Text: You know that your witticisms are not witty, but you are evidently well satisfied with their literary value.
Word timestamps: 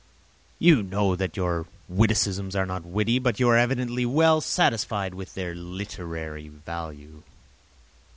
You 0.57 0.81
know 0.81 1.15
that 1.15 1.37
your 1.37 1.67
witticisms 1.87 2.55
are 2.55 2.65
not 2.65 2.83
witty, 2.83 3.19
but 3.19 3.39
you 3.39 3.47
are 3.49 3.55
evidently 3.55 4.03
well 4.03 4.41
satisfied 4.41 5.13
with 5.13 5.35
their 5.35 5.53
literary 5.53 6.47
value. 6.47 7.21